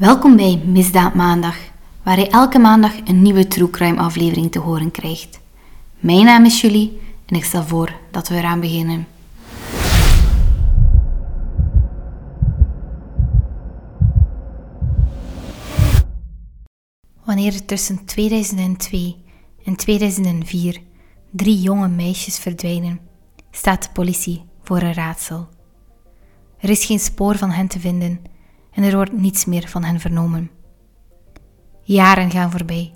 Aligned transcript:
Welkom 0.00 0.36
bij 0.36 0.62
Misdaad 0.64 1.14
Maandag, 1.14 1.56
waar 2.02 2.18
je 2.18 2.28
elke 2.28 2.58
maandag 2.58 2.92
een 3.04 3.22
nieuwe 3.22 3.48
True 3.48 3.70
Crime 3.70 4.00
aflevering 4.00 4.52
te 4.52 4.58
horen 4.58 4.90
krijgt. 4.90 5.40
Mijn 5.98 6.24
naam 6.24 6.44
is 6.44 6.60
Julie 6.60 7.00
en 7.26 7.36
ik 7.36 7.44
stel 7.44 7.62
voor 7.62 7.92
dat 8.10 8.28
we 8.28 8.34
eraan 8.34 8.60
beginnen. 8.60 9.06
Wanneer 17.24 17.54
er 17.54 17.64
tussen 17.64 18.04
2002 18.04 19.16
en 19.64 19.76
2004 19.76 20.80
drie 21.30 21.60
jonge 21.60 21.88
meisjes 21.88 22.38
verdwijnen, 22.38 23.00
staat 23.50 23.82
de 23.82 23.88
politie 23.92 24.44
voor 24.62 24.82
een 24.82 24.94
raadsel. 24.94 25.48
Er 26.58 26.70
is 26.70 26.84
geen 26.84 27.00
spoor 27.00 27.36
van 27.36 27.50
hen 27.50 27.68
te 27.68 27.80
vinden 27.80 28.20
en 28.70 28.82
er 28.82 28.94
wordt 28.94 29.12
niets 29.12 29.44
meer 29.44 29.68
van 29.68 29.84
hen 29.84 30.00
vernomen. 30.00 30.50
Jaren 31.82 32.30
gaan 32.30 32.50
voorbij 32.50 32.94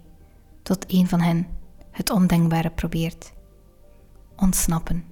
tot 0.62 0.84
een 0.88 1.08
van 1.08 1.20
hen 1.20 1.46
het 1.90 2.10
ondenkbare 2.10 2.70
probeert: 2.70 3.32
ontsnappen. 4.36 5.04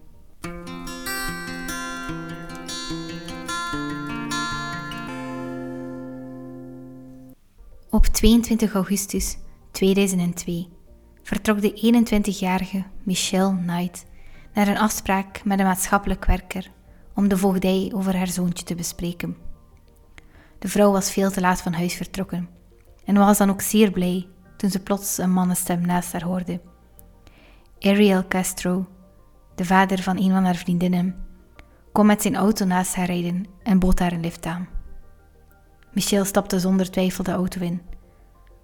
Op 7.91 8.06
22 8.06 8.74
augustus 8.74 9.38
2002 9.70 10.69
vertrok 11.22 11.60
de 11.60 12.05
21-jarige 12.05 12.84
Michelle 13.02 13.56
Knight 13.56 14.05
naar 14.55 14.69
een 14.69 14.78
afspraak 14.78 15.44
met 15.44 15.58
een 15.58 15.64
maatschappelijk 15.64 16.24
werker 16.24 16.70
om 17.14 17.28
de 17.28 17.36
voogdij 17.36 17.92
over 17.94 18.16
haar 18.16 18.28
zoontje 18.28 18.64
te 18.64 18.74
bespreken. 18.74 19.36
De 20.62 20.68
vrouw 20.68 20.92
was 20.92 21.10
veel 21.10 21.30
te 21.30 21.40
laat 21.40 21.60
van 21.60 21.72
huis 21.72 21.94
vertrokken 21.94 22.48
en 23.04 23.14
was 23.14 23.38
dan 23.38 23.50
ook 23.50 23.60
zeer 23.60 23.90
blij 23.90 24.28
toen 24.56 24.70
ze 24.70 24.82
plots 24.82 25.18
een 25.18 25.32
mannenstem 25.32 25.80
naast 25.80 26.12
haar 26.12 26.24
hoorde. 26.24 26.60
Ariel 27.80 28.27
Castro, 28.28 28.86
de 29.54 29.64
vader 29.64 30.02
van 30.02 30.16
een 30.16 30.30
van 30.30 30.44
haar 30.44 30.54
vriendinnen, 30.54 31.24
kwam 31.92 32.06
met 32.06 32.22
zijn 32.22 32.36
auto 32.36 32.64
naast 32.64 32.94
haar 32.94 33.06
rijden 33.06 33.44
en 33.62 33.78
bood 33.78 33.98
haar 33.98 34.12
een 34.12 34.20
lift 34.20 34.46
aan. 34.46 34.69
Michelle 35.92 36.24
stapte 36.24 36.60
zonder 36.60 36.91
twijfel 36.91 37.24
de 37.24 37.32
auto 37.32 37.60
in, 37.60 37.82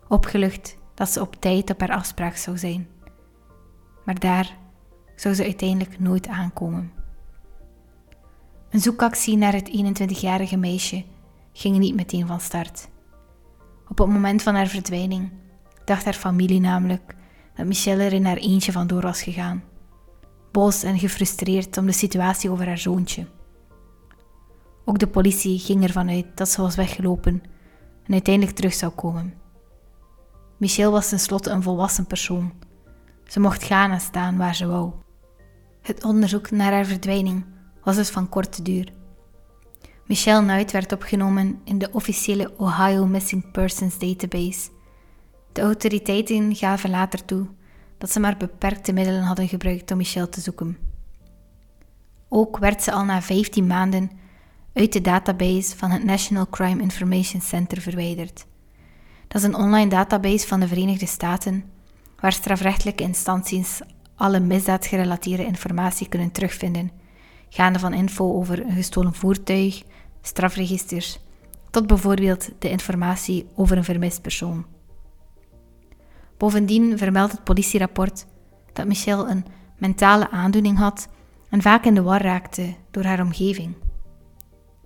opgelucht 0.08 0.76
dat 0.94 1.08
ze 1.10 1.20
op 1.20 1.36
tijd 1.40 1.70
op 1.70 1.80
haar 1.80 1.92
afspraak 1.92 2.36
zou 2.36 2.58
zijn. 2.58 2.88
Maar 4.04 4.18
daar 4.18 4.56
zou 5.16 5.34
ze 5.34 5.42
uiteindelijk 5.42 5.98
nooit 5.98 6.28
aankomen. 6.28 6.92
Een 8.70 8.80
zoekactie 8.80 9.36
naar 9.36 9.52
het 9.52 9.70
21-jarige 10.02 10.56
meisje 10.56 11.04
ging 11.58 11.78
niet 11.78 11.94
meteen 11.94 12.26
van 12.26 12.40
start. 12.40 12.88
Op 13.88 13.98
het 13.98 14.08
moment 14.08 14.42
van 14.42 14.54
haar 14.54 14.66
verdwijning 14.66 15.30
dacht 15.84 16.04
haar 16.04 16.14
familie 16.14 16.60
namelijk 16.60 17.14
dat 17.54 17.66
Michelle 17.66 18.02
er 18.02 18.12
in 18.12 18.24
haar 18.24 18.36
eentje 18.36 18.72
vandoor 18.72 19.02
was 19.02 19.22
gegaan, 19.22 19.64
boos 20.52 20.82
en 20.82 20.98
gefrustreerd 20.98 21.76
om 21.76 21.86
de 21.86 21.92
situatie 21.92 22.50
over 22.50 22.66
haar 22.66 22.78
zoontje. 22.78 23.26
Ook 24.84 24.98
de 24.98 25.06
politie 25.06 25.58
ging 25.58 25.82
ervan 25.84 26.08
uit 26.08 26.26
dat 26.34 26.48
ze 26.48 26.62
was 26.62 26.76
weggelopen 26.76 27.42
en 28.04 28.12
uiteindelijk 28.12 28.56
terug 28.56 28.74
zou 28.74 28.92
komen. 28.92 29.34
Michelle 30.56 30.90
was 30.90 31.08
tenslotte 31.08 31.50
een 31.50 31.62
volwassen 31.62 32.06
persoon. 32.06 32.52
Ze 33.24 33.40
mocht 33.40 33.64
gaan 33.64 33.90
en 33.90 34.00
staan 34.00 34.36
waar 34.36 34.54
ze 34.54 34.66
wou. 34.66 34.92
Het 35.82 36.04
onderzoek 36.04 36.50
naar 36.50 36.72
haar 36.72 36.86
verdwijning 36.86 37.44
was 37.82 37.96
dus 37.96 38.10
van 38.10 38.28
korte 38.28 38.62
duur. 38.62 38.96
Michelle 40.08 40.42
Knight 40.42 40.72
werd 40.72 40.92
opgenomen 40.92 41.60
in 41.64 41.78
de 41.78 41.88
officiële 41.92 42.52
Ohio 42.56 43.06
Missing 43.06 43.50
Persons 43.50 43.98
Database. 43.98 44.70
De 45.52 45.60
autoriteiten 45.60 46.56
gaven 46.56 46.90
later 46.90 47.24
toe 47.24 47.46
dat 47.98 48.10
ze 48.10 48.20
maar 48.20 48.36
beperkte 48.36 48.92
middelen 48.92 49.22
hadden 49.22 49.48
gebruikt 49.48 49.90
om 49.90 49.96
Michelle 49.96 50.28
te 50.28 50.40
zoeken. 50.40 50.78
Ook 52.28 52.58
werd 52.58 52.82
ze 52.82 52.92
al 52.92 53.04
na 53.04 53.22
15 53.22 53.66
maanden 53.66 54.10
uit 54.72 54.92
de 54.92 55.00
database 55.00 55.76
van 55.76 55.90
het 55.90 56.04
National 56.04 56.48
Crime 56.48 56.82
Information 56.82 57.40
Center 57.40 57.80
verwijderd. 57.80 58.46
Dat 59.26 59.40
is 59.40 59.48
een 59.48 59.54
online 59.54 59.90
database 59.90 60.46
van 60.46 60.60
de 60.60 60.68
Verenigde 60.68 61.06
Staten 61.06 61.64
waar 62.20 62.32
strafrechtelijke 62.32 63.02
instanties 63.02 63.80
alle 64.14 64.40
misdaadgerelateerde 64.40 65.44
informatie 65.44 66.08
kunnen 66.08 66.32
terugvinden, 66.32 66.90
gaande 67.48 67.78
van 67.78 67.92
info 67.92 68.34
over 68.34 68.60
een 68.60 68.72
gestolen 68.72 69.14
voertuig, 69.14 69.82
strafregisters, 70.22 71.20
tot 71.70 71.86
bijvoorbeeld 71.86 72.48
de 72.58 72.70
informatie 72.70 73.46
over 73.54 73.76
een 73.76 73.84
vermist 73.84 74.22
persoon. 74.22 74.66
Bovendien 76.36 76.98
vermeldt 76.98 77.32
het 77.32 77.44
politierapport 77.44 78.26
dat 78.72 78.86
Michelle 78.86 79.28
een 79.28 79.44
mentale 79.78 80.30
aandoening 80.30 80.78
had 80.78 81.08
en 81.48 81.62
vaak 81.62 81.84
in 81.84 81.94
de 81.94 82.02
war 82.02 82.22
raakte 82.22 82.74
door 82.90 83.04
haar 83.04 83.20
omgeving, 83.20 83.74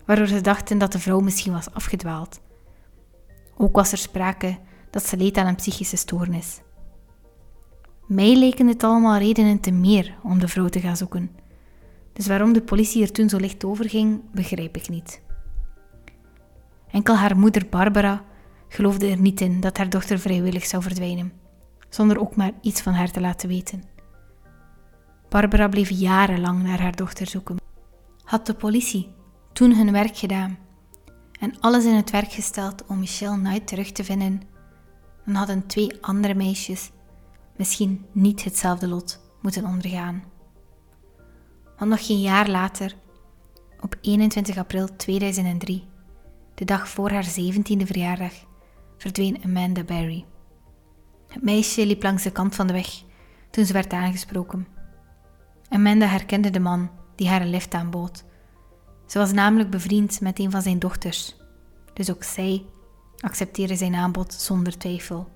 waardoor 0.07 0.27
ze 0.27 0.41
dachten 0.41 0.79
dat 0.79 0.93
de 0.93 0.99
vrouw 0.99 1.21
misschien 1.21 1.53
was 1.53 1.73
afgedwaald. 1.73 2.41
Ook 3.57 3.77
was 3.77 3.93
er 3.93 3.99
sprake 3.99 4.59
dat 4.91 5.07
ze 5.07 5.17
leed 5.17 5.37
aan 5.37 5.47
een 5.47 5.55
psychische 5.55 5.97
stoornis. 5.97 6.61
Mij 8.07 8.37
leken 8.37 8.67
het 8.67 8.83
allemaal 8.83 9.19
redenen 9.19 9.61
te 9.61 9.71
meer 9.71 10.15
om 10.23 10.39
de 10.39 10.49
vrouw 10.49 10.69
te 10.69 10.81
gaan 10.81 10.97
zoeken. 10.97 11.31
Dus 12.13 12.27
waarom 12.27 12.53
de 12.53 12.63
politie 12.63 13.03
er 13.03 13.13
toen 13.13 13.29
zo 13.29 13.37
licht 13.37 13.65
over 13.65 13.89
ging, 13.89 14.21
begrijp 14.33 14.77
ik 14.77 14.89
niet. 14.89 15.23
Enkel 16.91 17.17
haar 17.17 17.39
moeder 17.39 17.67
Barbara 17.71 18.25
geloofde 18.69 19.11
er 19.11 19.21
niet 19.21 19.41
in 19.41 19.61
dat 19.61 19.77
haar 19.77 19.91
dochter 19.91 20.19
vrijwillig 20.19 20.67
zou 20.67 20.83
verdwijnen, 20.83 21.33
zonder 21.89 22.21
ook 22.21 22.37
maar 22.37 22.53
iets 22.61 22.81
van 22.81 22.93
haar 22.93 23.11
te 23.11 23.21
laten 23.21 23.49
weten. 23.49 23.83
Barbara 25.29 25.69
bleef 25.69 25.91
jarenlang 25.91 26.63
naar 26.63 26.81
haar 26.81 26.97
dochter 26.97 27.27
zoeken. 27.27 27.57
Had 28.25 28.47
de 28.47 28.55
politie 28.55 29.09
toen 29.53 29.75
hun 29.75 29.93
werk 29.93 30.17
gedaan 30.17 30.59
en 31.41 31.61
alles 31.61 31.85
in 31.85 31.95
het 31.95 32.11
werk 32.11 32.33
gesteld 32.33 32.87
om 32.87 32.99
Michelle 32.99 33.39
Knight 33.39 33.67
terug 33.67 33.93
te 33.93 34.05
vinden, 34.05 34.41
dan 35.25 35.35
hadden 35.35 35.67
twee 35.67 35.99
andere 36.01 36.35
meisjes 36.35 36.91
misschien 37.57 38.07
niet 38.13 38.45
hetzelfde 38.45 38.89
lot 38.89 39.21
moeten 39.41 39.65
ondergaan. 39.65 40.32
Want 41.83 41.95
nog 41.95 42.07
geen 42.07 42.21
jaar 42.21 42.49
later, 42.49 42.95
op 43.81 43.97
21 44.01 44.57
april 44.57 44.97
2003, 44.97 45.85
de 46.55 46.65
dag 46.65 46.89
voor 46.89 47.11
haar 47.11 47.25
17e 47.25 47.85
verjaardag, 47.85 48.33
verdween 48.99 49.45
Amanda 49.45 49.83
Barry. 49.83 50.25
Het 51.29 51.43
meisje 51.43 51.87
liep 51.87 52.03
langs 52.03 52.23
de 52.23 52.31
kant 52.31 52.55
van 52.55 52.67
de 52.67 52.73
weg 52.73 53.03
toen 53.51 53.65
ze 53.65 53.73
werd 53.73 53.93
aangesproken. 53.93 54.67
Amanda 55.69 56.07
herkende 56.07 56.51
de 56.51 56.61
man 56.61 56.91
die 57.15 57.29
haar 57.29 57.41
een 57.41 57.51
lift 57.51 57.75
aanbood. 57.75 58.25
Ze 59.07 59.19
was 59.19 59.33
namelijk 59.33 59.71
bevriend 59.71 60.21
met 60.21 60.39
een 60.39 60.51
van 60.51 60.63
zijn 60.63 60.79
dochters, 60.79 61.37
dus 61.95 62.11
ook 62.11 62.23
zij 62.23 62.65
accepteerde 63.21 63.77
zijn 63.77 63.95
aanbod 63.95 64.35
zonder 64.35 64.79
twijfel. 64.79 65.29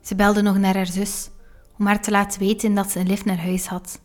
Ze 0.00 0.14
belde 0.14 0.42
nog 0.42 0.58
naar 0.58 0.76
haar 0.76 0.86
zus 0.86 1.30
om 1.78 1.86
haar 1.86 2.02
te 2.02 2.10
laten 2.10 2.40
weten 2.40 2.74
dat 2.74 2.90
ze 2.90 3.00
een 3.00 3.06
lift 3.06 3.24
naar 3.24 3.42
huis 3.42 3.66
had, 3.66 4.00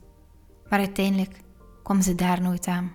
maar 0.70 0.80
uiteindelijk 0.80 1.42
kwam 1.84 2.02
ze 2.02 2.16
daar 2.16 2.42
nooit 2.42 2.68
aan. 2.68 2.92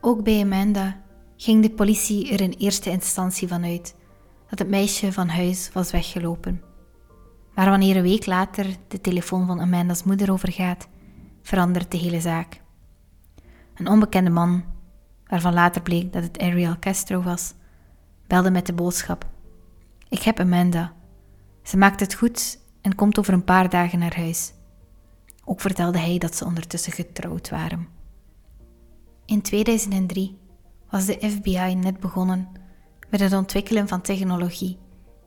Ook 0.00 0.22
bij 0.22 0.42
Amanda 0.42 1.00
ging 1.36 1.62
de 1.62 1.70
politie 1.70 2.32
er 2.32 2.40
in 2.40 2.54
eerste 2.58 2.90
instantie 2.90 3.48
van 3.48 3.64
uit 3.64 3.94
dat 4.48 4.58
het 4.58 4.68
meisje 4.68 5.12
van 5.12 5.28
huis 5.28 5.70
was 5.72 5.90
weggelopen. 5.90 6.62
Maar 7.54 7.70
wanneer 7.70 7.96
een 7.96 8.02
week 8.02 8.26
later 8.26 8.66
de 8.88 9.00
telefoon 9.00 9.46
van 9.46 9.60
Amanda's 9.60 10.02
moeder 10.02 10.32
overgaat, 10.32 10.88
verandert 11.42 11.90
de 11.90 11.98
hele 11.98 12.20
zaak. 12.20 12.60
Een 13.74 13.88
onbekende 13.88 14.30
man, 14.30 14.64
waarvan 15.26 15.54
later 15.54 15.82
bleek 15.82 16.12
dat 16.12 16.22
het 16.22 16.38
Ariel 16.38 16.78
Castro 16.80 17.22
was, 17.22 17.54
belde 18.26 18.50
met 18.50 18.66
de 18.66 18.72
boodschap: 18.72 19.26
Ik 20.08 20.22
heb 20.22 20.40
Amanda. 20.40 20.92
Ze 21.62 21.76
maakt 21.76 22.00
het 22.00 22.14
goed 22.14 22.58
en 22.82 22.94
komt 22.94 23.18
over 23.18 23.32
een 23.32 23.44
paar 23.44 23.68
dagen 23.68 23.98
naar 23.98 24.16
huis. 24.16 24.52
Ook 25.48 25.60
vertelde 25.60 25.98
hij 25.98 26.18
dat 26.18 26.36
ze 26.36 26.44
ondertussen 26.44 26.92
getrouwd 26.92 27.50
waren. 27.50 27.88
In 29.24 29.42
2003 29.42 30.38
was 30.90 31.06
de 31.06 31.18
FBI 31.30 31.74
net 31.74 32.00
begonnen 32.00 32.48
met 33.10 33.20
het 33.20 33.32
ontwikkelen 33.32 33.88
van 33.88 34.00
technologie 34.00 34.78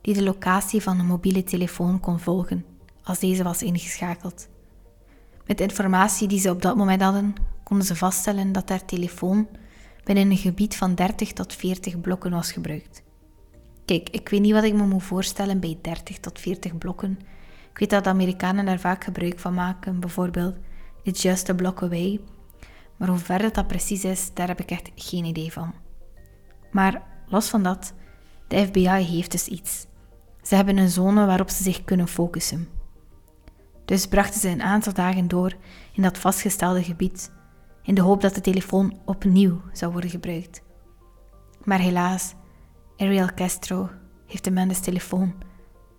die 0.02 0.14
de 0.14 0.24
locatie 0.24 0.82
van 0.82 1.00
een 1.00 1.06
mobiele 1.06 1.44
telefoon 1.44 2.00
kon 2.00 2.20
volgen 2.20 2.66
als 3.04 3.20
deze 3.20 3.44
was 3.44 3.64
ingeschakeld. 3.64 4.48
Met 5.46 5.62
informatie 5.62 6.28
die 6.28 6.40
ze 6.40 6.50
op 6.50 6.62
dat 6.62 6.76
moment 6.76 7.02
hadden, 7.02 7.34
konden 7.64 7.86
ze 7.86 7.96
vaststellen 7.96 8.52
dat 8.52 8.70
haar 8.70 8.86
telefoon 8.86 9.48
binnen 10.04 10.32
een 10.32 10.38
gebied 10.38 10.76
van 10.76 10.96
30 10.96 11.34
tot 11.34 11.54
40 11.54 12.02
blokken 12.02 12.32
was 12.32 12.52
gebruikt. 12.52 13.04
Kijk, 13.86 14.10
ik 14.10 14.30
weet 14.30 14.42
niet 14.42 14.54
wat 14.54 14.64
ik 14.64 14.74
me 14.74 14.86
moet 14.86 15.04
voorstellen 15.04 15.60
bij 15.60 15.78
30 15.82 16.20
tot 16.20 16.40
40 16.40 16.78
blokken. 16.78 17.20
Ik 17.72 17.80
weet 17.80 17.90
dat 17.90 18.04
de 18.04 18.10
Amerikanen 18.10 18.66
daar 18.66 18.80
vaak 18.80 19.04
gebruik 19.04 19.40
van 19.40 19.54
maken, 19.54 20.00
bijvoorbeeld 20.00 20.56
It's 21.04 21.22
just 21.22 21.50
a 21.50 21.54
block 21.54 21.84
away, 21.84 22.20
maar 22.98 23.08
hoe 23.08 23.18
ver 23.18 23.40
dat, 23.40 23.54
dat 23.54 23.68
precies 23.68 24.04
is, 24.04 24.34
daar 24.34 24.48
heb 24.48 24.60
ik 24.60 24.72
echt 24.72 24.92
geen 24.96 25.26
idee 25.26 25.52
van. 25.52 25.74
Maar 26.72 27.02
los 27.28 27.50
van 27.50 27.64
dat, 27.64 27.94
de 28.48 28.66
FBI 28.66 28.90
heeft 28.90 29.32
dus 29.32 29.48
iets. 29.48 29.88
Ze 30.42 30.56
hebben 30.56 30.78
een 30.78 30.90
zone 30.90 31.26
waarop 31.26 31.50
ze 31.50 31.64
zich 31.64 31.84
kunnen 31.84 32.08
focussen. 32.08 32.68
Dus 33.86 34.08
brachten 34.08 34.40
ze 34.40 34.50
een 34.50 34.62
aantal 34.62 34.94
dagen 34.94 35.28
door 35.28 35.56
in 35.94 36.02
dat 36.02 36.18
vastgestelde 36.18 36.84
gebied, 36.84 37.32
in 37.84 37.96
de 37.96 38.02
hoop 38.02 38.22
dat 38.22 38.36
de 38.36 38.42
telefoon 38.42 39.00
opnieuw 39.06 39.62
zou 39.72 39.92
worden 39.92 40.10
gebruikt. 40.10 40.62
Maar 41.64 41.80
helaas, 41.80 42.34
Ariel 42.98 43.34
Castro 43.36 43.90
heeft 44.28 44.48
Amanda's 44.48 44.80
telefoon 44.80 45.34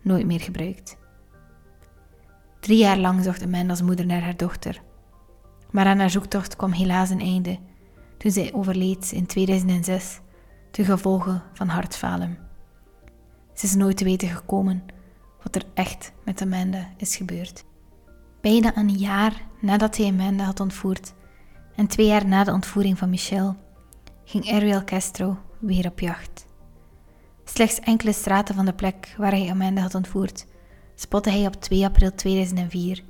nooit 0.02 0.26
meer 0.26 0.40
gebruikt. 0.40 0.98
Drie 2.60 2.78
jaar 2.78 2.98
lang 2.98 3.24
zocht 3.24 3.42
Amanda's 3.42 3.82
moeder 3.82 4.06
naar 4.06 4.22
haar 4.22 4.36
dochter. 4.36 4.82
Maar 5.70 5.86
aan 5.86 5.98
haar 5.98 6.10
zoektocht 6.10 6.56
kwam 6.56 6.72
helaas 6.72 7.10
een 7.10 7.20
einde 7.20 7.58
toen 8.18 8.30
zij 8.30 8.52
overleed 8.52 9.12
in 9.12 9.26
2006 9.26 10.20
ten 10.70 10.84
gevolge 10.84 11.40
van 11.52 11.68
hartfalen. 11.68 12.38
Ze 13.54 13.66
is 13.66 13.74
nooit 13.74 13.96
te 13.96 14.04
weten 14.04 14.28
gekomen 14.28 14.82
wat 15.42 15.54
er 15.54 15.64
echt 15.74 16.12
met 16.24 16.42
Amanda 16.42 16.88
is 16.96 17.16
gebeurd. 17.16 17.64
Bijna 18.40 18.76
een 18.76 18.90
jaar 18.90 19.42
nadat 19.60 19.96
hij 19.96 20.06
Amanda 20.06 20.44
had 20.44 20.60
ontvoerd 20.60 21.14
en 21.76 21.86
twee 21.86 22.06
jaar 22.06 22.26
na 22.26 22.44
de 22.44 22.52
ontvoering 22.52 22.98
van 22.98 23.10
Michelle, 23.10 23.54
ging 24.24 24.52
Ariel 24.52 24.84
Castro 24.84 25.38
weer 25.58 25.86
op 25.86 26.00
jacht. 26.00 26.46
Slechts 27.44 27.80
enkele 27.80 28.12
straten 28.12 28.54
van 28.54 28.64
de 28.64 28.72
plek 28.72 29.14
waar 29.16 29.30
hij 29.30 29.50
Amanda 29.50 29.80
had 29.80 29.94
ontvoerd, 29.94 30.46
spotte 31.00 31.30
hij 31.30 31.46
op 31.46 31.54
2 31.54 31.84
april 31.84 32.14
2004 32.14 33.02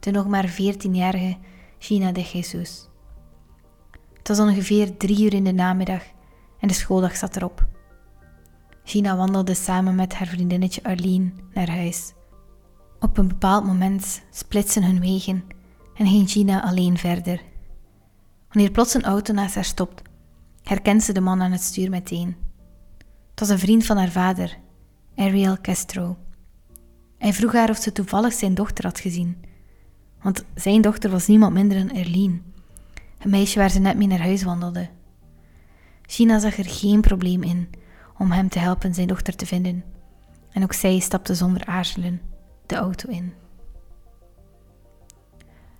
de 0.00 0.10
nog 0.10 0.26
maar 0.26 0.50
14-jarige 0.50 1.36
Gina 1.78 2.12
de 2.12 2.22
Jesus. 2.22 2.88
Het 4.12 4.28
was 4.28 4.38
ongeveer 4.38 4.96
drie 4.96 5.24
uur 5.24 5.34
in 5.34 5.44
de 5.44 5.52
namiddag 5.52 6.02
en 6.60 6.68
de 6.68 6.74
schooldag 6.74 7.16
zat 7.16 7.36
erop. 7.36 7.66
Gina 8.84 9.16
wandelde 9.16 9.54
samen 9.54 9.94
met 9.94 10.14
haar 10.14 10.26
vriendinnetje 10.26 10.82
Arlene 10.82 11.32
naar 11.54 11.70
huis. 11.70 12.12
Op 13.00 13.18
een 13.18 13.28
bepaald 13.28 13.64
moment 13.64 14.22
splitsen 14.30 14.84
hun 14.84 15.00
wegen 15.00 15.44
en 15.94 16.06
ging 16.06 16.30
Gina 16.30 16.62
alleen 16.62 16.98
verder. 16.98 17.42
Wanneer 18.48 18.70
plots 18.70 18.94
een 18.94 19.04
auto 19.04 19.32
naast 19.32 19.54
haar 19.54 19.64
stopt, 19.64 20.02
herkent 20.62 21.02
ze 21.02 21.12
de 21.12 21.20
man 21.20 21.42
aan 21.42 21.52
het 21.52 21.62
stuur 21.62 21.90
meteen. 21.90 22.36
Het 23.30 23.40
was 23.40 23.48
een 23.48 23.58
vriend 23.58 23.84
van 23.86 23.96
haar 23.96 24.10
vader, 24.10 24.58
Ariel 25.16 25.56
Castro. 25.60 26.16
Hij 27.18 27.32
vroeg 27.32 27.52
haar 27.52 27.70
of 27.70 27.76
ze 27.76 27.92
toevallig 27.92 28.32
zijn 28.32 28.54
dochter 28.54 28.84
had 28.84 29.00
gezien, 29.00 29.36
want 30.22 30.44
zijn 30.54 30.80
dochter 30.80 31.10
was 31.10 31.26
niemand 31.26 31.52
minder 31.52 31.78
dan 31.78 31.96
Erlene, 31.96 32.40
een 33.18 33.30
meisje 33.30 33.58
waar 33.58 33.70
ze 33.70 33.78
net 33.78 33.96
mee 33.96 34.06
naar 34.06 34.22
huis 34.22 34.42
wandelde. 34.42 34.88
Gina 36.02 36.38
zag 36.38 36.58
er 36.58 36.68
geen 36.68 37.00
probleem 37.00 37.42
in 37.42 37.70
om 38.18 38.30
hem 38.30 38.48
te 38.48 38.58
helpen 38.58 38.94
zijn 38.94 39.08
dochter 39.08 39.36
te 39.36 39.46
vinden, 39.46 39.84
en 40.50 40.62
ook 40.62 40.72
zij 40.72 40.98
stapte 40.98 41.34
zonder 41.34 41.66
aarzelen 41.66 42.20
de 42.66 42.74
auto 42.74 43.08
in. 43.08 43.32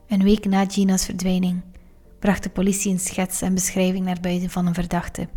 Een 0.09 0.23
week 0.23 0.45
na 0.45 0.65
Gina's 0.69 1.05
verdwijning 1.05 1.63
bracht 2.19 2.43
de 2.43 2.51
politie 2.51 2.93
een 2.93 3.01
schets 3.01 3.43
en 3.43 3.55
beschrijving 3.55 4.05
naar 4.05 4.21
buiten 4.21 4.51
van 4.51 4.67
een 4.67 4.75
verdachte. 4.75 5.29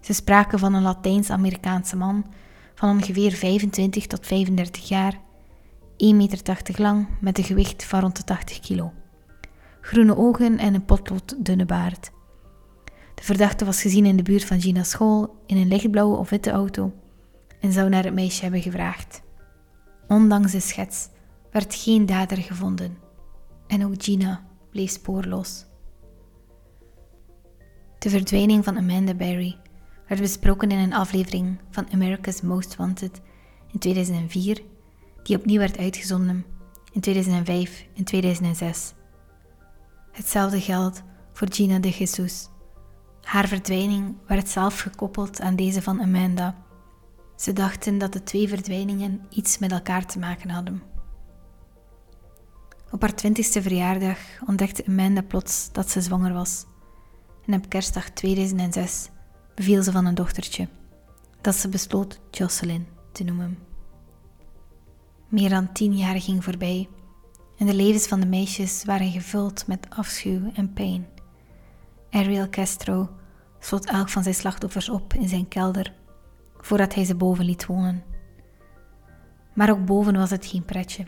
Ze 0.00 0.12
spraken 0.12 0.58
van 0.58 0.74
een 0.74 0.82
Latijns-Amerikaanse 0.82 1.96
man 1.96 2.24
van 2.82 2.90
ongeveer 2.90 3.32
25 3.32 4.06
tot 4.06 4.26
35 4.26 4.88
jaar, 4.88 5.12
1,80 5.12 5.18
meter 5.98 6.74
lang 6.76 7.06
met 7.20 7.38
een 7.38 7.44
gewicht 7.44 7.84
van 7.84 8.00
rond 8.00 8.16
de 8.16 8.24
80 8.24 8.60
kilo, 8.60 8.92
groene 9.80 10.16
ogen 10.16 10.58
en 10.58 10.74
een 10.74 10.84
potlood 10.84 11.44
dunne 11.44 11.64
baard. 11.64 12.10
De 13.14 13.22
verdachte 13.22 13.64
was 13.64 13.80
gezien 13.80 14.06
in 14.06 14.16
de 14.16 14.22
buurt 14.22 14.44
van 14.44 14.60
Gina's 14.60 14.90
school 14.90 15.36
in 15.46 15.56
een 15.56 15.68
lichtblauwe 15.68 16.16
of 16.16 16.30
witte 16.30 16.50
auto 16.50 16.92
en 17.60 17.72
zou 17.72 17.88
naar 17.88 18.04
het 18.04 18.14
meisje 18.14 18.42
hebben 18.42 18.62
gevraagd. 18.62 19.22
Ondanks 20.08 20.52
de 20.52 20.60
schets 20.60 21.08
werd 21.50 21.74
geen 21.74 22.06
dader 22.06 22.38
gevonden 22.38 22.98
en 23.66 23.84
ook 23.84 24.02
Gina 24.02 24.44
bleef 24.70 24.90
spoorloos. 24.90 25.64
De 27.98 28.10
verdwijning 28.10 28.64
van 28.64 28.76
Amanda 28.76 29.14
Berry 29.14 29.61
werd 30.06 30.20
besproken 30.20 30.70
in 30.70 30.78
een 30.78 30.92
aflevering 30.92 31.58
van 31.70 31.86
America's 31.92 32.40
Most 32.40 32.76
Wanted 32.76 33.20
in 33.72 33.78
2004, 33.78 34.62
die 35.22 35.36
opnieuw 35.36 35.58
werd 35.58 35.78
uitgezonden 35.78 36.44
in 36.92 37.00
2005 37.00 37.86
en 37.96 38.04
2006. 38.04 38.92
Hetzelfde 40.12 40.60
geldt 40.60 41.02
voor 41.32 41.48
Gina 41.50 41.78
de 41.78 41.90
Jesus. 41.90 42.48
Haar 43.22 43.48
verdwijning 43.48 44.16
werd 44.26 44.48
zelf 44.48 44.80
gekoppeld 44.80 45.40
aan 45.40 45.56
deze 45.56 45.82
van 45.82 46.00
Amanda. 46.00 46.56
Ze 47.36 47.52
dachten 47.52 47.98
dat 47.98 48.12
de 48.12 48.22
twee 48.22 48.48
verdwijningen 48.48 49.26
iets 49.30 49.58
met 49.58 49.72
elkaar 49.72 50.06
te 50.06 50.18
maken 50.18 50.50
hadden. 50.50 50.82
Op 52.90 53.00
haar 53.00 53.14
twintigste 53.14 53.62
verjaardag 53.62 54.18
ontdekte 54.46 54.86
Amanda 54.86 55.22
plots 55.22 55.72
dat 55.72 55.90
ze 55.90 56.00
zwanger 56.00 56.32
was. 56.32 56.64
En 57.46 57.54
op 57.54 57.68
kerstdag 57.68 58.10
2006 58.10 59.10
beviel 59.54 59.82
ze 59.82 59.92
van 59.92 60.06
een 60.06 60.14
dochtertje, 60.14 60.68
dat 61.40 61.54
ze 61.54 61.68
besloot 61.68 62.20
Jocelyn 62.30 62.86
te 63.12 63.24
noemen. 63.24 63.58
Meer 65.28 65.48
dan 65.48 65.72
tien 65.72 65.96
jaar 65.96 66.20
ging 66.20 66.44
voorbij 66.44 66.88
en 67.58 67.66
de 67.66 67.74
levens 67.74 68.06
van 68.06 68.20
de 68.20 68.26
meisjes 68.26 68.84
waren 68.84 69.10
gevuld 69.10 69.66
met 69.66 69.86
afschuw 69.90 70.52
en 70.54 70.72
pijn. 70.72 71.06
Ariel 72.10 72.48
Castro 72.48 73.10
sloot 73.58 73.84
elk 73.84 74.08
van 74.08 74.22
zijn 74.22 74.34
slachtoffers 74.34 74.88
op 74.88 75.14
in 75.14 75.28
zijn 75.28 75.48
kelder 75.48 75.92
voordat 76.56 76.94
hij 76.94 77.04
ze 77.04 77.14
boven 77.14 77.44
liet 77.44 77.66
wonen. 77.66 78.02
Maar 79.54 79.70
ook 79.70 79.84
boven 79.84 80.16
was 80.16 80.30
het 80.30 80.46
geen 80.46 80.64
pretje. 80.64 81.06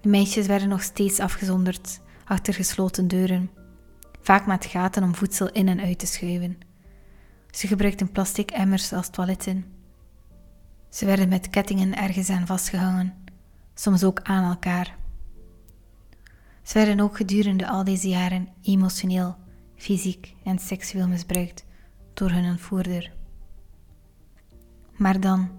De 0.00 0.08
meisjes 0.08 0.46
werden 0.46 0.68
nog 0.68 0.82
steeds 0.82 1.20
afgezonderd 1.20 2.00
achter 2.24 2.54
gesloten 2.54 3.08
deuren, 3.08 3.50
vaak 4.20 4.46
met 4.46 4.64
gaten 4.64 5.02
om 5.02 5.14
voedsel 5.14 5.50
in 5.50 5.68
en 5.68 5.80
uit 5.80 5.98
te 5.98 6.06
schuiven. 6.06 6.67
Ze 7.50 7.66
gebruikten 7.66 8.12
plastic 8.12 8.50
emmers 8.50 8.92
als 8.92 9.10
toiletten. 9.10 9.64
Ze 10.88 11.06
werden 11.06 11.28
met 11.28 11.50
kettingen 11.50 11.96
ergens 11.96 12.30
aan 12.30 12.46
vastgehangen, 12.46 13.14
soms 13.74 14.04
ook 14.04 14.20
aan 14.22 14.50
elkaar. 14.50 14.96
Ze 16.62 16.74
werden 16.74 17.00
ook 17.00 17.16
gedurende 17.16 17.68
al 17.68 17.84
deze 17.84 18.08
jaren 18.08 18.48
emotioneel, 18.62 19.36
fysiek 19.76 20.34
en 20.44 20.58
seksueel 20.58 21.08
misbruikt 21.08 21.64
door 22.14 22.30
hun 22.30 22.50
ontvoerder. 22.50 23.12
Maar 24.96 25.20
dan, 25.20 25.50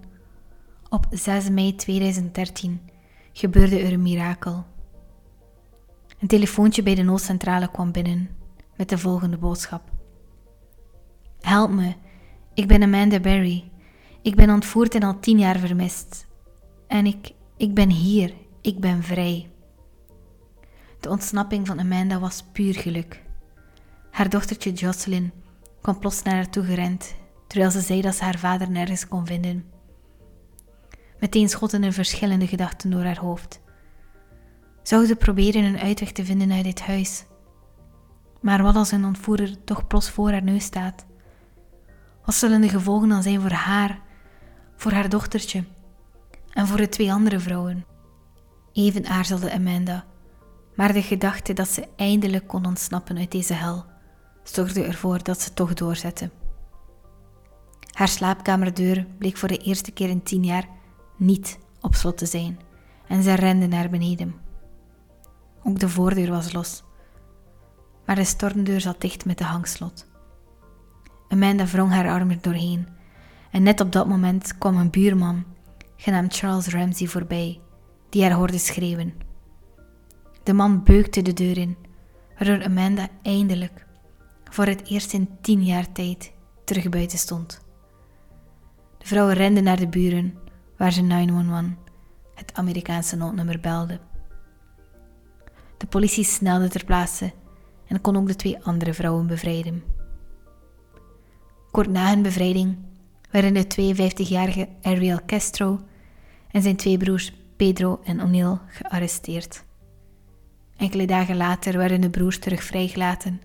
op 0.88 1.06
6 1.10 1.48
mei 1.48 1.74
2013, 1.74 2.80
gebeurde 3.32 3.78
er 3.78 3.92
een 3.92 4.02
mirakel. 4.02 4.64
Een 6.18 6.28
telefoontje 6.28 6.82
bij 6.82 6.94
de 6.94 7.02
noodcentrale 7.02 7.70
kwam 7.70 7.92
binnen 7.92 8.28
met 8.76 8.88
de 8.88 8.98
volgende 8.98 9.38
boodschap. 9.38 9.99
Help 11.40 11.70
me, 11.70 11.94
ik 12.54 12.66
ben 12.66 12.82
Amanda 12.82 13.20
Berry. 13.20 13.70
Ik 14.22 14.34
ben 14.34 14.50
ontvoerd 14.50 14.94
en 14.94 15.02
al 15.02 15.20
tien 15.20 15.38
jaar 15.38 15.58
vermist. 15.58 16.26
En 16.86 17.06
ik, 17.06 17.32
ik 17.56 17.74
ben 17.74 17.90
hier, 17.90 18.34
ik 18.60 18.80
ben 18.80 19.02
vrij. 19.02 19.50
De 21.00 21.08
ontsnapping 21.08 21.66
van 21.66 21.80
Amanda 21.80 22.18
was 22.18 22.44
puur 22.52 22.74
geluk. 22.74 23.22
Haar 24.10 24.28
dochtertje 24.28 24.72
Jocelyn 24.72 25.32
kwam 25.80 25.98
plots 25.98 26.22
naar 26.22 26.34
haar 26.34 26.50
toe 26.50 26.64
gerend, 26.64 27.14
terwijl 27.46 27.70
ze 27.70 27.80
zei 27.80 28.00
dat 28.00 28.14
ze 28.14 28.24
haar 28.24 28.38
vader 28.38 28.70
nergens 28.70 29.08
kon 29.08 29.26
vinden. 29.26 29.64
Meteen 31.20 31.48
schoten 31.48 31.82
er 31.82 31.92
verschillende 31.92 32.46
gedachten 32.46 32.90
door 32.90 33.04
haar 33.04 33.18
hoofd. 33.18 33.60
Zou 34.82 35.06
ze 35.06 35.16
proberen 35.16 35.64
een 35.64 35.78
uitweg 35.78 36.12
te 36.12 36.24
vinden 36.24 36.52
uit 36.52 36.64
dit 36.64 36.80
huis? 36.80 37.24
Maar 38.40 38.62
wat 38.62 38.74
als 38.74 38.90
een 38.90 39.04
ontvoerder 39.04 39.64
toch 39.64 39.86
plots 39.86 40.10
voor 40.10 40.30
haar 40.30 40.42
neus 40.42 40.64
staat? 40.64 41.06
Wat 42.24 42.34
zullen 42.34 42.60
de 42.60 42.68
gevolgen 42.68 43.08
dan 43.08 43.22
zijn 43.22 43.40
voor 43.40 43.50
haar, 43.50 44.00
voor 44.76 44.92
haar 44.92 45.08
dochtertje 45.08 45.64
en 46.50 46.66
voor 46.66 46.76
de 46.76 46.88
twee 46.88 47.12
andere 47.12 47.40
vrouwen? 47.40 47.84
Even 48.72 49.06
aarzelde 49.06 49.52
Amanda, 49.52 50.04
maar 50.76 50.92
de 50.92 51.02
gedachte 51.02 51.52
dat 51.52 51.68
ze 51.68 51.88
eindelijk 51.96 52.46
kon 52.46 52.66
ontsnappen 52.66 53.18
uit 53.18 53.30
deze 53.30 53.54
hel 53.54 53.84
zorgde 54.42 54.84
ervoor 54.84 55.22
dat 55.22 55.40
ze 55.40 55.54
toch 55.54 55.74
doorzette. 55.74 56.30
Haar 57.90 58.08
slaapkamerdeur 58.08 59.06
bleek 59.18 59.36
voor 59.36 59.48
de 59.48 59.56
eerste 59.56 59.90
keer 59.90 60.08
in 60.08 60.22
tien 60.22 60.44
jaar 60.44 60.68
niet 61.16 61.58
op 61.80 61.94
slot 61.94 62.18
te 62.18 62.26
zijn 62.26 62.60
en 63.06 63.22
ze 63.22 63.34
rende 63.34 63.66
naar 63.66 63.90
beneden. 63.90 64.34
Ook 65.64 65.78
de 65.78 65.88
voordeur 65.88 66.30
was 66.30 66.52
los, 66.52 66.82
maar 68.06 68.16
de 68.16 68.24
stormdeur 68.24 68.80
zat 68.80 69.00
dicht 69.00 69.24
met 69.24 69.38
de 69.38 69.44
hangslot. 69.44 70.09
Amanda 71.32 71.66
wrong 71.66 71.92
haar 71.92 72.08
arm 72.08 72.30
er 72.30 72.40
doorheen 72.40 72.86
en 73.50 73.62
net 73.62 73.80
op 73.80 73.92
dat 73.92 74.08
moment 74.08 74.58
kwam 74.58 74.76
een 74.76 74.90
buurman, 74.90 75.44
genaamd 75.96 76.36
Charles 76.36 76.68
Ramsey, 76.68 77.06
voorbij, 77.06 77.60
die 78.08 78.22
haar 78.22 78.32
hoorde 78.32 78.58
schreeuwen. 78.58 79.14
De 80.42 80.52
man 80.52 80.82
beukte 80.82 81.22
de 81.22 81.32
deur 81.32 81.58
in, 81.58 81.76
waardoor 82.38 82.64
Amanda 82.64 83.08
eindelijk, 83.22 83.86
voor 84.44 84.66
het 84.66 84.88
eerst 84.88 85.12
in 85.12 85.28
tien 85.40 85.64
jaar 85.64 85.92
tijd, 85.92 86.32
terug 86.64 86.88
buiten 86.88 87.18
stond, 87.18 87.60
vrouw 88.98 89.28
rende 89.28 89.60
naar 89.60 89.78
de 89.78 89.88
buren, 89.88 90.34
waar 90.76 90.92
ze 90.92 91.02
911, 91.02 91.64
het 92.34 92.54
Amerikaanse 92.54 93.16
noodnummer, 93.16 93.60
belde. 93.60 94.00
De 95.76 95.86
politie 95.86 96.24
snelde 96.24 96.68
ter 96.68 96.84
plaatse 96.84 97.32
en 97.86 98.00
kon 98.00 98.16
ook 98.16 98.26
de 98.26 98.36
twee 98.36 98.64
andere 98.64 98.94
vrouwen 98.94 99.26
bevrijden. 99.26 99.99
Kort 101.70 101.88
na 101.88 102.08
hun 102.08 102.22
bevrijding 102.22 102.76
werden 103.30 103.54
de 103.54 103.94
52-jarige 103.94 104.68
Ariel 104.82 105.18
Castro 105.26 105.80
en 106.50 106.62
zijn 106.62 106.76
twee 106.76 106.96
broers 106.96 107.32
Pedro 107.56 108.00
en 108.04 108.22
O'Neill 108.22 108.58
gearresteerd. 108.68 109.64
Enkele 110.76 111.06
dagen 111.06 111.36
later 111.36 111.76
werden 111.76 112.00
de 112.00 112.10
broers 112.10 112.38
terug 112.38 112.62
vrijgelaten, 112.62 113.40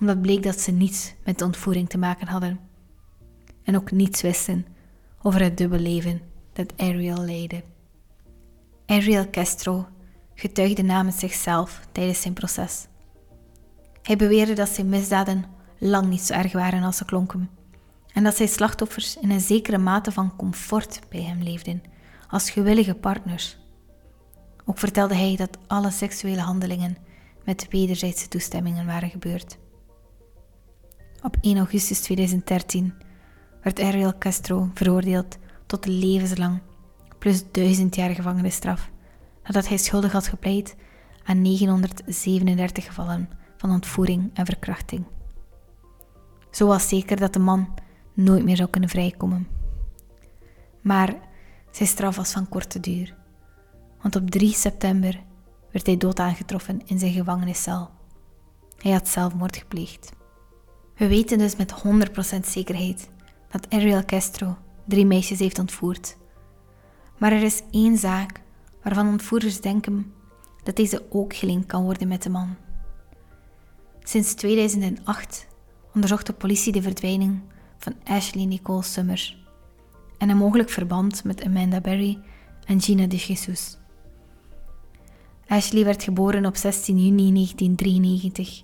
omdat 0.00 0.22
bleek 0.22 0.42
dat 0.42 0.60
ze 0.60 0.70
niets 0.70 1.14
met 1.24 1.38
de 1.38 1.44
ontvoering 1.44 1.88
te 1.88 1.98
maken 1.98 2.26
hadden 2.26 2.60
en 3.62 3.76
ook 3.76 3.90
niets 3.90 4.22
wisten 4.22 4.66
over 5.22 5.42
het 5.42 5.56
dubbele 5.56 5.82
leven 5.82 6.20
dat 6.52 6.72
Ariel 6.76 7.24
leidde. 7.24 7.62
Ariel 8.86 9.30
Castro 9.30 9.86
getuigde 10.34 10.82
namens 10.82 11.18
zichzelf 11.18 11.80
tijdens 11.92 12.20
zijn 12.20 12.34
proces. 12.34 12.86
Hij 14.02 14.16
beweerde 14.16 14.52
dat 14.52 14.68
zijn 14.68 14.88
misdaden 14.88 15.44
lang 15.88 16.08
niet 16.08 16.20
zo 16.20 16.32
erg 16.32 16.52
waren 16.52 16.82
als 16.82 16.96
ze 16.96 17.04
klonken 17.04 17.50
en 18.12 18.22
dat 18.24 18.36
zijn 18.36 18.48
slachtoffers 18.48 19.16
in 19.16 19.30
een 19.30 19.40
zekere 19.40 19.78
mate 19.78 20.12
van 20.12 20.36
comfort 20.36 21.00
bij 21.08 21.22
hem 21.22 21.42
leefden, 21.42 21.82
als 22.28 22.50
gewillige 22.50 22.94
partners. 22.94 23.58
Ook 24.64 24.78
vertelde 24.78 25.14
hij 25.14 25.36
dat 25.36 25.58
alle 25.66 25.90
seksuele 25.90 26.40
handelingen 26.40 26.96
met 27.44 27.66
wederzijdse 27.70 28.28
toestemmingen 28.28 28.86
waren 28.86 29.10
gebeurd. 29.10 29.58
Op 31.22 31.36
1 31.40 31.56
augustus 31.56 32.00
2013 32.00 32.94
werd 33.62 33.80
Ariel 33.80 34.18
Castro 34.18 34.70
veroordeeld 34.74 35.38
tot 35.66 35.86
levenslang 35.86 36.60
plus 37.18 37.44
duizend 37.50 37.94
jaar 37.94 38.10
gevangenisstraf, 38.10 38.90
nadat 39.42 39.68
hij 39.68 39.76
schuldig 39.76 40.12
had 40.12 40.26
gepleit 40.26 40.76
aan 41.24 41.42
937 41.42 42.84
gevallen 42.84 43.28
van 43.56 43.70
ontvoering 43.70 44.30
en 44.34 44.46
verkrachting. 44.46 45.04
Zo 46.52 46.66
was 46.66 46.88
zeker 46.88 47.16
dat 47.16 47.32
de 47.32 47.38
man 47.38 47.74
nooit 48.12 48.44
meer 48.44 48.56
zou 48.56 48.68
kunnen 48.68 48.90
vrijkomen. 48.90 49.48
Maar 50.80 51.14
zijn 51.70 51.88
straf 51.88 52.16
was 52.16 52.32
van 52.32 52.48
korte 52.48 52.80
duur, 52.80 53.14
want 54.02 54.16
op 54.16 54.30
3 54.30 54.52
september 54.52 55.22
werd 55.70 55.86
hij 55.86 55.96
dood 55.96 56.18
aangetroffen 56.18 56.80
in 56.84 56.98
zijn 56.98 57.12
gevangeniscel. 57.12 57.90
Hij 58.78 58.92
had 58.92 59.08
zelfmoord 59.08 59.56
gepleegd. 59.56 60.12
We 60.96 61.08
weten 61.08 61.38
dus 61.38 61.56
met 61.56 61.74
100% 62.36 62.40
zekerheid 62.46 63.08
dat 63.48 63.70
Ariel 63.70 64.04
Castro 64.04 64.56
drie 64.84 65.06
meisjes 65.06 65.38
heeft 65.38 65.58
ontvoerd. 65.58 66.16
Maar 67.18 67.32
er 67.32 67.42
is 67.42 67.62
één 67.70 67.96
zaak 67.96 68.40
waarvan 68.82 69.08
ontvoerders 69.08 69.60
denken 69.60 70.12
dat 70.62 70.76
deze 70.76 71.06
ook 71.10 71.34
gelinkt 71.34 71.66
kan 71.66 71.82
worden 71.82 72.08
met 72.08 72.22
de 72.22 72.30
man. 72.30 72.56
Sinds 74.02 74.34
2008 74.34 75.46
onderzocht 75.94 76.26
de 76.26 76.32
politie 76.32 76.72
de 76.72 76.82
verdwijning 76.82 77.40
van 77.78 77.94
Ashley 78.04 78.44
Nicole 78.44 78.82
Summers 78.82 79.42
en 80.18 80.28
een 80.28 80.36
mogelijk 80.36 80.70
verband 80.70 81.24
met 81.24 81.44
Amanda 81.44 81.80
Berry 81.80 82.18
en 82.64 82.80
Gina 82.80 83.06
de 83.06 83.16
Jesus. 83.16 83.76
Ashley 85.46 85.84
werd 85.84 86.02
geboren 86.02 86.46
op 86.46 86.56
16 86.56 86.98
juni 86.98 87.32
1993 87.32 88.62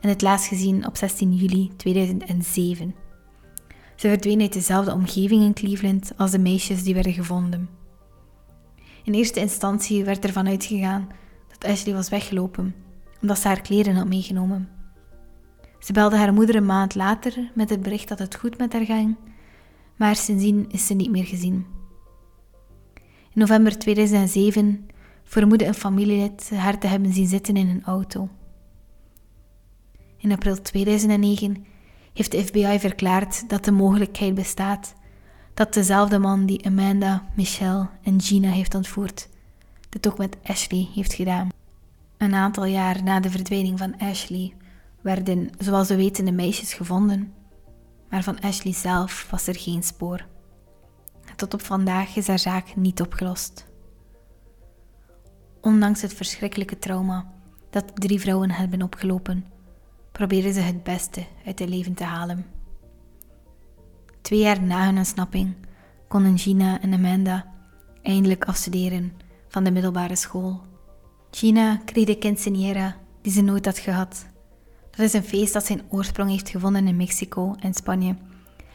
en 0.00 0.08
het 0.08 0.22
laatst 0.22 0.48
gezien 0.48 0.86
op 0.86 0.96
16 0.96 1.34
juli 1.34 1.70
2007. 1.76 2.94
Ze 3.96 4.08
verdween 4.08 4.40
uit 4.40 4.52
dezelfde 4.52 4.92
omgeving 4.92 5.42
in 5.42 5.52
Cleveland 5.52 6.12
als 6.16 6.30
de 6.30 6.38
meisjes 6.38 6.82
die 6.82 6.94
werden 6.94 7.12
gevonden. 7.12 7.68
In 9.04 9.14
eerste 9.14 9.40
instantie 9.40 10.04
werd 10.04 10.24
ervan 10.24 10.48
uitgegaan 10.48 11.08
dat 11.48 11.70
Ashley 11.70 11.94
was 11.94 12.08
weggelopen, 12.08 12.74
omdat 13.22 13.38
ze 13.38 13.46
haar 13.46 13.60
kleren 13.60 13.94
had 13.94 14.08
meegenomen. 14.08 14.77
Ze 15.78 15.92
belde 15.92 16.16
haar 16.16 16.32
moeder 16.32 16.54
een 16.54 16.66
maand 16.66 16.94
later 16.94 17.50
met 17.54 17.70
het 17.70 17.82
bericht 17.82 18.08
dat 18.08 18.18
het 18.18 18.36
goed 18.36 18.58
met 18.58 18.72
haar 18.72 18.84
ging, 18.84 19.16
maar 19.96 20.16
sindsdien 20.16 20.66
is 20.70 20.86
ze 20.86 20.94
niet 20.94 21.10
meer 21.10 21.24
gezien. 21.24 21.66
In 23.34 23.44
november 23.44 23.78
2007 23.78 24.88
vermoedde 25.24 25.66
een 25.66 25.74
familielid 25.74 26.50
haar 26.50 26.78
te 26.78 26.86
hebben 26.86 27.12
zien 27.12 27.26
zitten 27.26 27.56
in 27.56 27.68
een 27.68 27.84
auto. 27.84 28.28
In 30.16 30.32
april 30.32 30.62
2009 30.62 31.66
heeft 32.12 32.30
de 32.30 32.44
FBI 32.44 32.78
verklaard 32.78 33.48
dat 33.48 33.64
de 33.64 33.70
mogelijkheid 33.70 34.34
bestaat 34.34 34.94
dat 35.54 35.74
dezelfde 35.74 36.18
man 36.18 36.46
die 36.46 36.66
Amanda, 36.66 37.28
Michelle 37.34 37.88
en 38.02 38.20
Gina 38.20 38.50
heeft 38.50 38.74
ontvoerd, 38.74 39.28
dit 39.88 40.08
ook 40.08 40.18
met 40.18 40.36
Ashley 40.42 40.88
heeft 40.94 41.12
gedaan. 41.12 41.48
Een 42.16 42.34
aantal 42.34 42.64
jaar 42.64 43.02
na 43.02 43.20
de 43.20 43.30
verdwijning 43.30 43.78
van 43.78 43.98
Ashley 43.98 44.54
werden, 45.08 45.50
zoals 45.58 45.88
we 45.88 45.96
weten, 45.96 46.24
de 46.24 46.32
meisjes 46.32 46.72
gevonden, 46.72 47.32
maar 48.10 48.22
van 48.22 48.40
Ashley 48.40 48.72
zelf 48.72 49.30
was 49.30 49.46
er 49.46 49.56
geen 49.56 49.82
spoor. 49.82 50.26
Tot 51.36 51.54
op 51.54 51.62
vandaag 51.62 52.16
is 52.16 52.26
haar 52.26 52.38
zaak 52.38 52.76
niet 52.76 53.00
opgelost. 53.00 53.66
Ondanks 55.60 56.02
het 56.02 56.14
verschrikkelijke 56.14 56.78
trauma 56.78 57.32
dat 57.70 57.88
de 57.88 57.92
drie 57.94 58.20
vrouwen 58.20 58.50
hebben 58.50 58.82
opgelopen, 58.82 59.44
proberen 60.12 60.52
ze 60.52 60.60
het 60.60 60.82
beste 60.82 61.26
uit 61.46 61.58
hun 61.58 61.68
leven 61.68 61.94
te 61.94 62.04
halen. 62.04 62.46
Twee 64.20 64.40
jaar 64.40 64.62
na 64.62 64.84
hun 64.84 64.98
ontsnapping 64.98 65.54
konden 66.08 66.38
Gina 66.38 66.80
en 66.80 66.92
Amanda 66.92 67.52
eindelijk 68.02 68.44
afstuderen 68.44 69.12
van 69.48 69.64
de 69.64 69.70
middelbare 69.70 70.16
school. 70.16 70.60
Gina 71.30 71.76
kreeg 71.84 72.06
de 72.06 72.18
quinceañera 72.18 72.96
die 73.22 73.32
ze 73.32 73.42
nooit 73.42 73.64
had 73.64 73.78
gehad. 73.78 74.26
Dat 74.98 75.06
is 75.06 75.12
een 75.12 75.24
feest 75.24 75.52
dat 75.52 75.66
zijn 75.66 75.82
oorsprong 75.88 76.30
heeft 76.30 76.48
gevonden 76.48 76.86
in 76.86 76.96
Mexico 76.96 77.54
en 77.60 77.74
Spanje. 77.74 78.16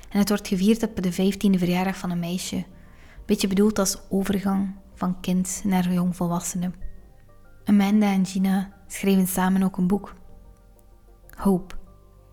En 0.10 0.20
het 0.20 0.30
wordt 0.30 0.48
gevierd 0.48 0.84
op 0.84 1.03
de 1.03 1.13
15e 1.13 1.58
verjaardag 1.58 1.98
van 1.98 2.10
een 2.10 2.20
meisje. 2.20 2.65
Beetje 3.25 3.48
bedoeld 3.48 3.80
als 3.80 4.01
overgang 4.10 4.75
van 4.96 5.20
kind 5.20 5.62
naar 5.65 5.94
jongvolwassene. 5.94 6.72
Amanda 7.65 8.12
en 8.12 8.25
Gina 8.25 8.74
schreven 8.88 9.27
samen 9.27 9.63
ook 9.63 9.77
een 9.77 9.88
boek. 9.88 10.13
Hope, 11.38 11.75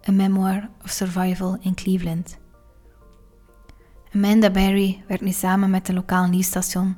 A 0.08 0.12
Memoir 0.12 0.70
of 0.82 0.90
Survival 0.90 1.56
in 1.60 1.74
Cleveland. 1.74 2.38
Amanda 4.14 4.50
Barry 4.50 5.04
werkt 5.08 5.24
nu 5.24 5.32
samen 5.32 5.70
met 5.70 5.88
een 5.88 5.94
lokaal 5.94 6.28
nieuwsstation 6.28 6.96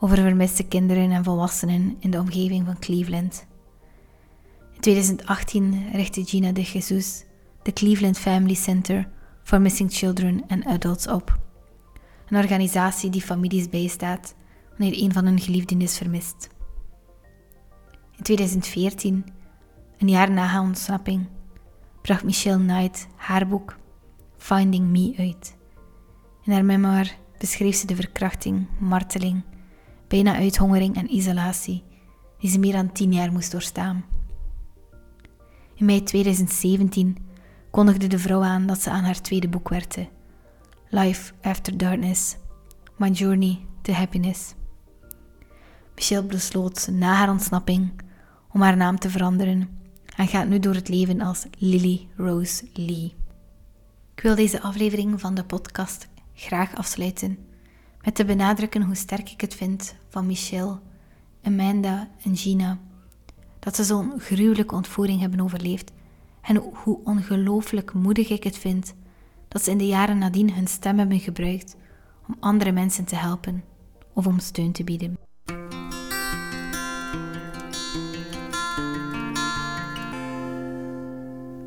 over 0.00 0.16
vermiste 0.16 0.66
kinderen 0.66 1.10
en 1.10 1.24
volwassenen 1.24 1.96
in 1.98 2.10
de 2.10 2.18
omgeving 2.18 2.66
van 2.66 2.78
Cleveland. 2.78 3.46
In 4.84 4.92
2018 4.92 5.90
richtte 5.92 6.24
Gina 6.24 6.52
de 6.52 6.62
Jesus 6.62 7.24
de 7.62 7.72
Cleveland 7.72 8.18
Family 8.18 8.54
Center 8.54 9.08
for 9.42 9.60
Missing 9.60 9.92
Children 9.92 10.44
and 10.48 10.64
Adults 10.64 11.08
op. 11.08 11.38
Een 12.28 12.36
organisatie 12.36 13.10
die 13.10 13.22
families 13.22 13.68
bijstaat 13.68 14.34
wanneer 14.78 15.02
een 15.02 15.12
van 15.12 15.24
hun 15.24 15.40
geliefden 15.40 15.80
is 15.80 15.96
vermist. 15.96 16.48
In 18.16 18.22
2014, 18.22 19.24
een 19.98 20.08
jaar 20.08 20.30
na 20.30 20.46
haar 20.46 20.62
ontsnapping, 20.62 21.28
bracht 22.02 22.24
Michelle 22.24 22.64
Knight 22.64 23.06
haar 23.16 23.48
boek 23.48 23.76
Finding 24.36 24.86
Me 24.86 25.14
uit. 25.18 25.56
In 26.42 26.52
haar 26.52 26.64
memoir 26.64 27.16
beschreef 27.38 27.76
ze 27.76 27.86
de 27.86 27.96
verkrachting, 27.96 28.66
marteling, 28.78 29.44
bijna 30.08 30.34
uithongering 30.34 30.96
en 30.96 31.14
isolatie 31.14 31.84
die 32.38 32.50
ze 32.50 32.58
meer 32.58 32.72
dan 32.72 32.92
tien 32.92 33.12
jaar 33.12 33.32
moest 33.32 33.52
doorstaan. 33.52 34.13
In 35.76 35.84
mei 35.84 36.02
2017 36.02 37.16
kondigde 37.70 38.06
de 38.06 38.18
vrouw 38.18 38.42
aan 38.42 38.66
dat 38.66 38.82
ze 38.82 38.90
aan 38.90 39.04
haar 39.04 39.20
tweede 39.20 39.48
boek 39.48 39.68
werkte, 39.68 40.08
Life 40.88 41.32
After 41.42 41.76
Darkness, 41.76 42.36
My 42.96 43.08
Journey 43.08 43.66
to 43.82 43.92
Happiness. 43.92 44.54
Michelle 45.94 46.26
besloot 46.26 46.88
na 46.92 47.14
haar 47.14 47.30
ontsnapping 47.30 47.90
om 48.52 48.60
haar 48.60 48.76
naam 48.76 48.98
te 48.98 49.10
veranderen 49.10 49.68
en 50.16 50.28
gaat 50.28 50.48
nu 50.48 50.58
door 50.58 50.74
het 50.74 50.88
leven 50.88 51.20
als 51.20 51.46
Lily 51.58 52.08
Rose 52.16 52.64
Lee. 52.72 53.14
Ik 54.14 54.22
wil 54.22 54.34
deze 54.34 54.60
aflevering 54.60 55.20
van 55.20 55.34
de 55.34 55.44
podcast 55.44 56.08
graag 56.34 56.76
afsluiten 56.76 57.38
met 58.02 58.14
te 58.14 58.24
benadrukken 58.24 58.82
hoe 58.82 58.94
sterk 58.94 59.30
ik 59.30 59.40
het 59.40 59.54
vind 59.54 59.94
van 60.08 60.26
Michelle, 60.26 60.78
Amanda 61.42 62.08
en 62.24 62.36
Gina 62.36 62.78
dat 63.64 63.76
ze 63.76 63.84
zo'n 63.84 64.12
gruwelijke 64.18 64.74
ontvoering 64.74 65.20
hebben 65.20 65.40
overleefd 65.40 65.92
en 66.40 66.56
hoe 66.56 66.98
ongelooflijk 67.04 67.92
moedig 67.92 68.28
ik 68.28 68.44
het 68.44 68.58
vind 68.58 68.94
dat 69.48 69.62
ze 69.62 69.70
in 69.70 69.78
de 69.78 69.86
jaren 69.86 70.18
nadien 70.18 70.54
hun 70.54 70.66
stem 70.66 70.98
hebben 70.98 71.20
gebruikt 71.20 71.76
om 72.28 72.36
andere 72.40 72.72
mensen 72.72 73.04
te 73.04 73.16
helpen 73.16 73.64
of 74.12 74.26
om 74.26 74.38
steun 74.38 74.72
te 74.72 74.84
bieden. 74.84 75.18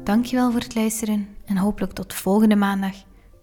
Dankjewel 0.04 0.52
voor 0.52 0.62
het 0.62 0.76
luisteren 0.76 1.28
en 1.46 1.58
hopelijk 1.58 1.94
tot 1.94 2.14
volgende 2.14 2.56
maandag 2.56 2.96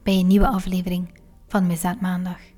bij 0.03 0.15
een 0.15 0.27
nieuwe 0.27 0.49
aflevering 0.49 1.09
van 1.49 1.67
Misdaad 1.67 2.01
Maandag. 2.01 2.54